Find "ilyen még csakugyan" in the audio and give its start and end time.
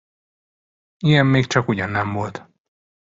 0.97-1.89